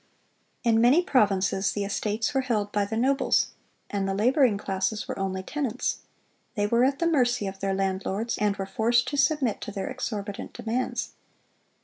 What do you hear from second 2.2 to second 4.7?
were held by the nobles, and the laboring